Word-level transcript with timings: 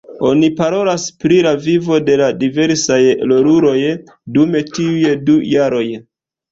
Oni 0.27 0.47
parolas 0.61 1.03
pri 1.23 1.37
la 1.49 1.51
vivo 1.67 1.99
de 2.07 2.17
la 2.23 2.31
diversaj 2.45 2.99
roluloj 3.35 3.77
dum 4.39 4.61
tiuj 4.73 5.17
du 5.31 5.41
jaroj. 5.57 5.89